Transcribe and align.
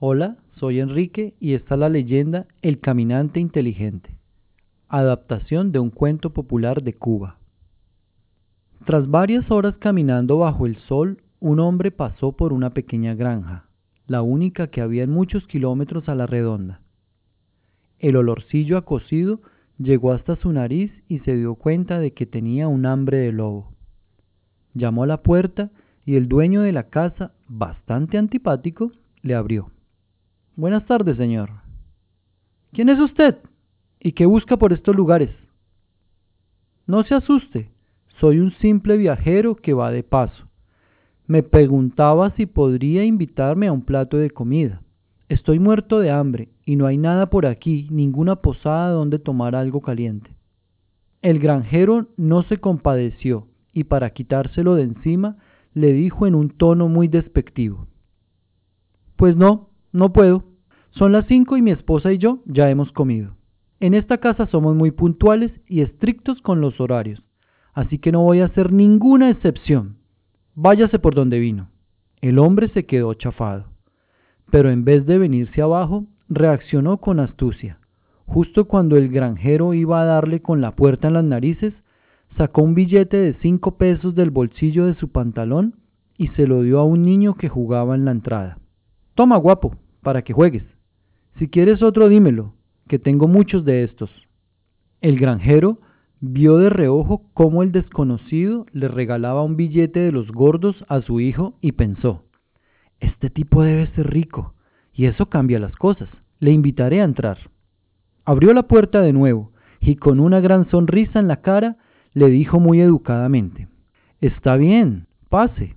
Hola, 0.00 0.36
soy 0.52 0.78
Enrique 0.78 1.34
y 1.40 1.54
esta 1.54 1.74
es 1.74 1.80
la 1.80 1.88
leyenda 1.88 2.46
El 2.62 2.78
Caminante 2.78 3.40
Inteligente, 3.40 4.16
adaptación 4.88 5.72
de 5.72 5.80
un 5.80 5.90
cuento 5.90 6.30
popular 6.30 6.84
de 6.84 6.94
Cuba. 6.94 7.38
Tras 8.86 9.10
varias 9.10 9.50
horas 9.50 9.76
caminando 9.78 10.38
bajo 10.38 10.66
el 10.66 10.76
sol, 10.76 11.20
un 11.40 11.58
hombre 11.58 11.90
pasó 11.90 12.30
por 12.30 12.52
una 12.52 12.70
pequeña 12.70 13.16
granja, 13.16 13.64
la 14.06 14.22
única 14.22 14.68
que 14.68 14.82
había 14.82 15.02
en 15.02 15.10
muchos 15.10 15.44
kilómetros 15.48 16.08
a 16.08 16.14
la 16.14 16.26
redonda. 16.26 16.80
El 17.98 18.14
olorcillo 18.14 18.78
a 18.78 18.84
cocido 18.84 19.40
llegó 19.78 20.12
hasta 20.12 20.36
su 20.36 20.52
nariz 20.52 20.92
y 21.08 21.18
se 21.18 21.34
dio 21.34 21.56
cuenta 21.56 21.98
de 21.98 22.12
que 22.12 22.24
tenía 22.24 22.68
un 22.68 22.86
hambre 22.86 23.16
de 23.16 23.32
lobo. 23.32 23.72
Llamó 24.74 25.02
a 25.02 25.08
la 25.08 25.24
puerta 25.24 25.72
y 26.06 26.14
el 26.14 26.28
dueño 26.28 26.62
de 26.62 26.70
la 26.70 26.84
casa, 26.84 27.32
bastante 27.48 28.16
antipático, 28.16 28.92
le 29.22 29.34
abrió. 29.34 29.72
Buenas 30.58 30.86
tardes, 30.86 31.16
señor. 31.16 31.50
¿Quién 32.72 32.88
es 32.88 32.98
usted? 32.98 33.36
¿Y 34.00 34.10
qué 34.10 34.26
busca 34.26 34.56
por 34.56 34.72
estos 34.72 34.96
lugares? 34.96 35.30
No 36.84 37.04
se 37.04 37.14
asuste, 37.14 37.70
soy 38.18 38.40
un 38.40 38.50
simple 38.54 38.96
viajero 38.96 39.54
que 39.54 39.72
va 39.72 39.92
de 39.92 40.02
paso. 40.02 40.48
Me 41.28 41.44
preguntaba 41.44 42.30
si 42.30 42.46
podría 42.46 43.04
invitarme 43.04 43.68
a 43.68 43.72
un 43.72 43.82
plato 43.82 44.16
de 44.16 44.30
comida. 44.30 44.82
Estoy 45.28 45.60
muerto 45.60 46.00
de 46.00 46.10
hambre 46.10 46.48
y 46.64 46.74
no 46.74 46.86
hay 46.86 46.98
nada 46.98 47.30
por 47.30 47.46
aquí, 47.46 47.86
ninguna 47.92 48.34
posada 48.34 48.90
donde 48.90 49.20
tomar 49.20 49.54
algo 49.54 49.80
caliente. 49.80 50.32
El 51.22 51.38
granjero 51.38 52.08
no 52.16 52.42
se 52.42 52.58
compadeció 52.58 53.46
y 53.72 53.84
para 53.84 54.10
quitárselo 54.10 54.74
de 54.74 54.82
encima 54.82 55.36
le 55.72 55.92
dijo 55.92 56.26
en 56.26 56.34
un 56.34 56.50
tono 56.50 56.88
muy 56.88 57.06
despectivo. 57.06 57.86
Pues 59.14 59.36
no, 59.36 59.67
no 59.92 60.12
puedo. 60.12 60.44
Son 60.90 61.12
las 61.12 61.26
cinco 61.26 61.56
y 61.56 61.62
mi 61.62 61.70
esposa 61.70 62.12
y 62.12 62.18
yo 62.18 62.40
ya 62.46 62.70
hemos 62.70 62.92
comido. 62.92 63.36
En 63.80 63.94
esta 63.94 64.18
casa 64.18 64.46
somos 64.46 64.74
muy 64.74 64.90
puntuales 64.90 65.52
y 65.68 65.82
estrictos 65.82 66.42
con 66.42 66.60
los 66.60 66.80
horarios, 66.80 67.22
así 67.74 67.98
que 67.98 68.10
no 68.10 68.22
voy 68.22 68.40
a 68.40 68.46
hacer 68.46 68.72
ninguna 68.72 69.30
excepción. 69.30 69.98
Váyase 70.54 70.98
por 70.98 71.14
donde 71.14 71.38
vino. 71.38 71.68
El 72.20 72.40
hombre 72.40 72.68
se 72.70 72.86
quedó 72.86 73.14
chafado, 73.14 73.66
pero 74.50 74.70
en 74.70 74.84
vez 74.84 75.06
de 75.06 75.18
venirse 75.18 75.62
abajo, 75.62 76.06
reaccionó 76.28 76.96
con 76.96 77.20
astucia. 77.20 77.78
Justo 78.26 78.66
cuando 78.66 78.96
el 78.96 79.08
granjero 79.08 79.72
iba 79.72 80.02
a 80.02 80.04
darle 80.04 80.42
con 80.42 80.60
la 80.60 80.74
puerta 80.74 81.08
en 81.08 81.14
las 81.14 81.24
narices, 81.24 81.72
sacó 82.36 82.62
un 82.62 82.74
billete 82.74 83.16
de 83.16 83.34
cinco 83.34 83.76
pesos 83.76 84.14
del 84.16 84.30
bolsillo 84.30 84.86
de 84.86 84.94
su 84.94 85.08
pantalón 85.10 85.76
y 86.16 86.28
se 86.28 86.46
lo 86.48 86.62
dio 86.62 86.80
a 86.80 86.84
un 86.84 87.02
niño 87.02 87.34
que 87.36 87.48
jugaba 87.48 87.94
en 87.94 88.04
la 88.04 88.10
entrada. 88.10 88.58
Toma, 89.18 89.36
guapo, 89.36 89.74
para 90.00 90.22
que 90.22 90.32
juegues. 90.32 90.62
Si 91.40 91.48
quieres 91.48 91.82
otro, 91.82 92.08
dímelo, 92.08 92.54
que 92.86 93.00
tengo 93.00 93.26
muchos 93.26 93.64
de 93.64 93.82
estos. 93.82 94.08
El 95.00 95.18
granjero 95.18 95.78
vio 96.20 96.56
de 96.58 96.70
reojo 96.70 97.22
cómo 97.34 97.64
el 97.64 97.72
desconocido 97.72 98.66
le 98.70 98.86
regalaba 98.86 99.42
un 99.42 99.56
billete 99.56 99.98
de 99.98 100.12
los 100.12 100.30
gordos 100.30 100.84
a 100.86 101.00
su 101.00 101.18
hijo 101.18 101.54
y 101.60 101.72
pensó, 101.72 102.26
este 103.00 103.28
tipo 103.28 103.64
debe 103.64 103.88
ser 103.88 104.08
rico, 104.08 104.54
y 104.94 105.06
eso 105.06 105.26
cambia 105.26 105.58
las 105.58 105.74
cosas. 105.74 106.08
Le 106.38 106.52
invitaré 106.52 107.00
a 107.00 107.04
entrar. 107.04 107.38
Abrió 108.24 108.54
la 108.54 108.68
puerta 108.68 109.00
de 109.00 109.12
nuevo 109.12 109.50
y 109.80 109.96
con 109.96 110.20
una 110.20 110.38
gran 110.38 110.70
sonrisa 110.70 111.18
en 111.18 111.26
la 111.26 111.40
cara 111.40 111.76
le 112.14 112.28
dijo 112.28 112.60
muy 112.60 112.80
educadamente, 112.80 113.66
Está 114.20 114.54
bien, 114.54 115.08
pase. 115.28 115.74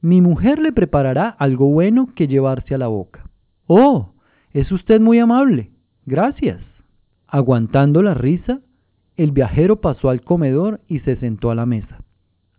Mi 0.00 0.20
mujer 0.20 0.60
le 0.60 0.72
preparará 0.72 1.28
algo 1.28 1.66
bueno 1.66 2.10
que 2.14 2.28
llevarse 2.28 2.74
a 2.74 2.78
la 2.78 2.86
boca. 2.86 3.28
Oh, 3.66 4.12
es 4.52 4.70
usted 4.70 5.00
muy 5.00 5.18
amable. 5.18 5.70
Gracias. 6.06 6.60
Aguantando 7.26 8.02
la 8.02 8.14
risa, 8.14 8.60
el 9.16 9.32
viajero 9.32 9.80
pasó 9.80 10.10
al 10.10 10.20
comedor 10.20 10.80
y 10.86 11.00
se 11.00 11.16
sentó 11.16 11.50
a 11.50 11.56
la 11.56 11.66
mesa. 11.66 12.02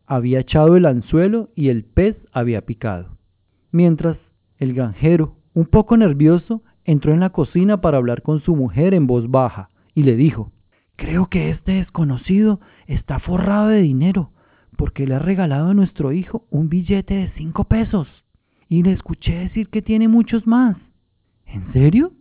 Había 0.05 0.41
echado 0.41 0.75
el 0.75 0.85
anzuelo 0.85 1.49
y 1.55 1.69
el 1.69 1.85
pez 1.85 2.17
había 2.33 2.61
picado. 2.61 3.17
Mientras 3.72 4.17
el 4.57 4.73
granjero, 4.73 5.35
un 5.53 5.66
poco 5.66 5.95
nervioso, 5.95 6.61
entró 6.83 7.13
en 7.13 7.22
la 7.22 7.29
cocina 7.29 7.79
para 7.79 7.97
hablar 7.97 8.22
con 8.22 8.41
su 8.41 8.55
mujer 8.55 8.94
en 8.94 9.07
voz 9.07 9.29
baja 9.29 9.69
y 9.95 10.03
le 10.03 10.16
dijo, 10.16 10.51
Creo 10.97 11.28
que 11.28 11.51
este 11.51 11.73
desconocido 11.73 12.59
está 12.88 13.19
forrado 13.19 13.69
de 13.69 13.81
dinero 13.81 14.31
porque 14.79 15.06
le 15.06 15.16
ha 15.16 15.19
regalado 15.19 15.72
a 15.72 15.73
nuestro 15.73 16.13
hijo 16.13 16.45
un 16.50 16.69
billete 16.69 17.13
de 17.13 17.31
cinco 17.35 17.66
pesos. 17.66 18.07
Y 18.69 18.81
le 18.81 18.94
escuché 18.94 19.38
decir 19.38 19.67
que 19.67 19.81
tiene 19.81 20.07
muchos 20.07 20.47
más. 20.47 20.78
¿En 21.45 21.73
serio? 21.73 22.13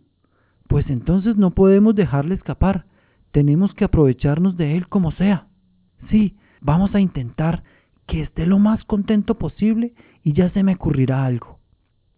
Pues 0.67 0.89
entonces 0.89 1.37
no 1.37 1.51
podemos 1.51 1.95
dejarle 1.95 2.35
escapar. 2.35 2.83
Tenemos 3.31 3.73
que 3.73 3.85
aprovecharnos 3.85 4.57
de 4.57 4.75
él 4.75 4.89
como 4.89 5.11
sea. 5.11 5.47
Sí, 6.09 6.35
vamos 6.59 6.93
a 6.95 6.99
intentar 6.99 7.63
que 8.07 8.23
esté 8.23 8.45
lo 8.45 8.59
más 8.59 8.83
contento 8.83 9.35
posible 9.35 9.93
y 10.21 10.33
ya 10.33 10.49
se 10.49 10.61
me 10.61 10.73
ocurrirá 10.73 11.23
algo. 11.23 11.59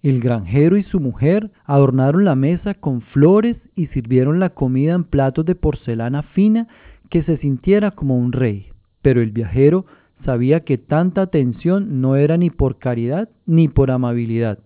El 0.01 0.21
granjero 0.21 0.75
y 0.75 0.81
su 0.81 0.99
mujer 0.99 1.51
adornaron 1.65 2.25
la 2.25 2.33
mesa 2.33 2.73
con 2.73 3.01
flores 3.01 3.57
y 3.75 3.87
sirvieron 3.87 4.39
la 4.39 4.49
comida 4.49 4.95
en 4.95 5.03
platos 5.03 5.45
de 5.45 5.53
porcelana 5.53 6.23
fina 6.23 6.67
que 7.11 7.21
se 7.21 7.37
sintiera 7.37 7.91
como 7.91 8.17
un 8.17 8.31
rey. 8.31 8.69
Pero 9.03 9.21
el 9.21 9.29
viajero 9.31 9.85
sabía 10.23 10.61
que 10.61 10.77
tanta 10.77 11.21
atención 11.21 12.01
no 12.01 12.15
era 12.15 12.37
ni 12.37 12.49
por 12.49 12.77
caridad 12.77 13.29
ni 13.45 13.67
por 13.67 13.91
amabilidad, 13.91 14.59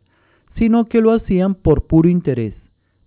sino 0.55 0.85
que 0.85 1.01
lo 1.01 1.11
hacían 1.11 1.55
por 1.55 1.87
puro 1.87 2.09
interés, 2.09 2.55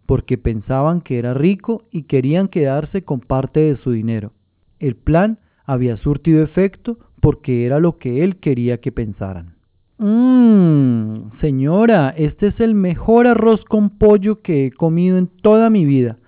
porque 0.07 0.39
pensaban 0.39 1.01
que 1.01 1.19
era 1.19 1.35
rico 1.35 1.85
y 1.91 2.05
querían 2.05 2.49
quedarse 2.49 3.03
con 3.03 3.21
parte 3.21 3.61
de 3.61 3.77
su 3.77 3.93
dinero. 3.93 4.33
El 4.79 4.97
plan 4.97 5.39
había 5.65 5.97
surtido 5.97 6.43
efecto 6.43 6.99
porque 7.21 7.67
era 7.67 7.81
lo 7.81 7.99
que 7.99 8.25
él 8.25 8.37
quería 8.37 8.79
que 8.79 8.93
pensaran. 8.93 9.55
Mmm, 9.99 11.33
señora, 11.41 12.11
este 12.17 12.49
es 12.49 12.61
el 12.61 12.75
mejor 12.75 13.27
arroz 13.27 13.65
con 13.65 13.91
pollo 13.91 14.43
que 14.43 14.67
he 14.67 14.71
comido 14.71 15.19
en 15.19 15.27
toda 15.27 15.71
mi 15.71 15.85
vida. 15.85 16.19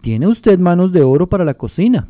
Tiene 0.00 0.26
usted 0.26 0.58
manos 0.58 0.92
de 0.92 1.02
oro 1.02 1.28
para 1.28 1.44
la 1.44 1.54
cocina. 1.54 2.08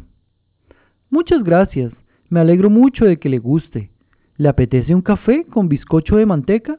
Muchas 1.11 1.43
gracias, 1.43 1.93
me 2.33 2.41
alegro 2.41 2.71
mucho 2.71 3.05
de 3.05 3.19
que 3.19 3.29
le 3.29 3.39
guste. 3.39 3.91
¿Le 4.39 4.49
apetece 4.49 4.95
un 4.95 5.03
café 5.03 5.45
con 5.45 5.69
bizcocho 5.69 6.17
de 6.17 6.25
manteca? 6.25 6.79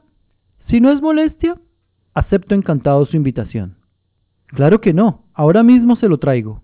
Si 0.66 0.80
no 0.80 0.90
es 0.90 1.00
molestia, 1.00 1.56
acepto 2.12 2.56
encantado 2.56 3.06
su 3.06 3.16
invitación. 3.16 3.76
Claro 4.48 4.80
que 4.80 4.92
no, 4.92 5.26
ahora 5.32 5.62
mismo 5.62 5.94
se 5.94 6.08
lo 6.08 6.18
traigo. 6.18 6.62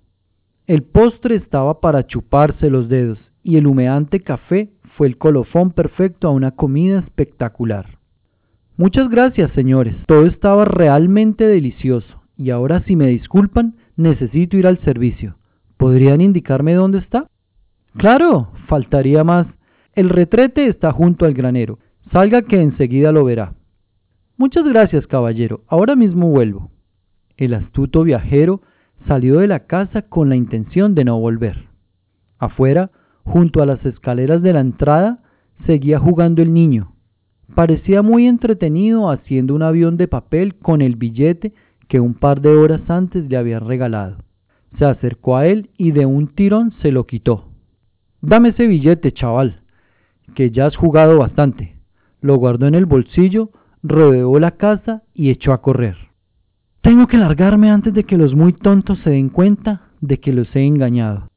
El 0.66 0.82
postre 0.82 1.36
estaba 1.36 1.78
para 1.78 2.08
chuparse 2.08 2.68
los 2.68 2.88
dedos 2.88 3.20
y 3.44 3.58
el 3.58 3.68
humeante 3.68 4.18
café 4.18 4.72
fue 4.96 5.06
el 5.06 5.18
colofón 5.18 5.70
perfecto 5.70 6.26
a 6.26 6.32
una 6.32 6.50
comida 6.50 6.98
espectacular. 6.98 7.86
Muchas 8.76 9.08
gracias, 9.08 9.52
señores. 9.52 9.94
Todo 10.08 10.26
estaba 10.26 10.64
realmente 10.64 11.46
delicioso 11.46 12.24
y 12.36 12.50
ahora 12.50 12.82
si 12.88 12.96
me 12.96 13.06
disculpan, 13.06 13.76
necesito 13.94 14.56
ir 14.56 14.66
al 14.66 14.80
servicio. 14.80 15.36
¿Podrían 15.76 16.20
indicarme 16.20 16.74
dónde 16.74 16.98
está? 16.98 17.29
Claro, 17.96 18.48
faltaría 18.66 19.24
más. 19.24 19.46
El 19.94 20.08
retrete 20.08 20.66
está 20.66 20.92
junto 20.92 21.26
al 21.26 21.34
granero. 21.34 21.78
Salga 22.12 22.42
que 22.42 22.60
enseguida 22.60 23.12
lo 23.12 23.24
verá. 23.24 23.54
Muchas 24.36 24.64
gracias, 24.64 25.06
caballero. 25.06 25.62
Ahora 25.68 25.96
mismo 25.96 26.30
vuelvo. 26.30 26.70
El 27.36 27.54
astuto 27.54 28.04
viajero 28.04 28.62
salió 29.06 29.40
de 29.40 29.48
la 29.48 29.66
casa 29.66 30.02
con 30.02 30.28
la 30.28 30.36
intención 30.36 30.94
de 30.94 31.04
no 31.04 31.18
volver. 31.18 31.68
Afuera, 32.38 32.90
junto 33.24 33.62
a 33.62 33.66
las 33.66 33.84
escaleras 33.84 34.42
de 34.42 34.52
la 34.52 34.60
entrada, 34.60 35.22
seguía 35.66 35.98
jugando 35.98 36.42
el 36.42 36.54
niño. 36.54 36.92
Parecía 37.54 38.02
muy 38.02 38.26
entretenido 38.26 39.10
haciendo 39.10 39.54
un 39.54 39.62
avión 39.62 39.96
de 39.96 40.08
papel 40.08 40.54
con 40.54 40.80
el 40.80 40.97
billete 40.97 41.53
que 41.88 42.00
un 42.00 42.15
par 42.15 42.41
de 42.41 42.50
horas 42.50 42.88
antes 42.88 43.28
le 43.28 43.36
habían 43.36 43.66
regalado. 43.66 44.18
Se 44.78 44.84
acercó 44.84 45.36
a 45.36 45.47
él 45.47 45.70
y 45.76 45.91
de 45.91 46.06
un 46.06 46.28
tirón 46.28 46.72
se 46.80 46.92
lo 46.92 47.06
quitó. 47.06 47.49
Dame 48.22 48.50
ese 48.50 48.66
billete, 48.66 49.12
chaval, 49.12 49.62
que 50.34 50.50
ya 50.50 50.66
has 50.66 50.76
jugado 50.76 51.18
bastante. 51.18 51.76
Lo 52.20 52.36
guardó 52.36 52.66
en 52.66 52.74
el 52.74 52.84
bolsillo, 52.84 53.50
rodeó 53.82 54.38
la 54.38 54.52
casa 54.52 55.02
y 55.14 55.30
echó 55.30 55.54
a 55.54 55.62
correr. 55.62 55.96
Tengo 56.82 57.06
que 57.06 57.16
largarme 57.16 57.70
antes 57.70 57.94
de 57.94 58.04
que 58.04 58.18
los 58.18 58.34
muy 58.34 58.52
tontos 58.52 58.98
se 59.00 59.10
den 59.10 59.30
cuenta 59.30 59.88
de 60.02 60.18
que 60.20 60.32
los 60.32 60.54
he 60.54 60.66
engañado. 60.66 61.28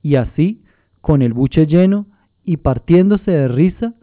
Y 0.00 0.14
así, 0.14 0.62
con 1.00 1.22
el 1.22 1.32
buche 1.32 1.66
lleno 1.66 2.06
y 2.44 2.58
partiéndose 2.58 3.32
de 3.32 3.48
risa, 3.48 3.94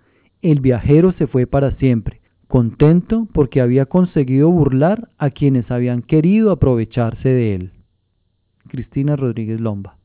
el 0.41 0.59
viajero 0.59 1.13
se 1.13 1.27
fue 1.27 1.47
para 1.47 1.71
siempre, 1.77 2.19
contento 2.49 3.29
porque 3.33 3.61
había 3.61 3.85
conseguido 3.85 4.49
burlar 4.49 5.09
a 5.17 5.29
quienes 5.29 5.71
habían 5.71 6.01
querido 6.01 6.51
aprovecharse 6.51 7.29
de 7.29 7.55
él. 7.55 7.71
Cristina 8.67 9.15
Rodríguez 9.15 9.61
Lomba 9.61 9.95